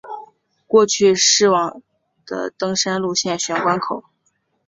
[0.65, 1.83] 过去是往
[2.25, 4.03] 的登山路线玄关口。